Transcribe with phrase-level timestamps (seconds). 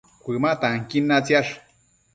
[0.23, 1.51] Cuëma tanquin natsiash